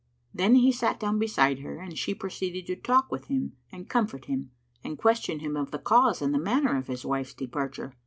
[0.33, 4.25] Then he sat down beside her and she proceeded to talk with him and comfort
[4.25, 4.49] him
[4.83, 7.93] and question him of the cause and the manner of his wife's departure.